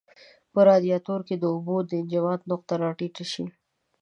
[0.53, 3.45] په رادیاتور کې د اوبو د انجماد نقطه را ټیټه شي.